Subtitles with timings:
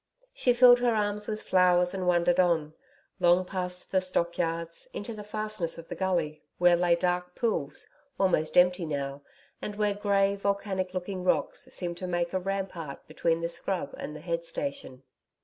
[0.33, 2.73] She filled her arms with flowers and wandered on,
[3.19, 7.85] long past the stockyards, into the fastnesses of the gully, where lay dark pools
[8.19, 9.21] almost empty now
[9.61, 14.15] and where grey, volcanic looking rocks seemed to make a rampart between the scrub and
[14.15, 15.03] the head station.